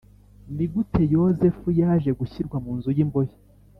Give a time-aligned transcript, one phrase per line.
[0.55, 3.35] Ni gute Yozefu yaje gushyirwa mu nzu y imbohe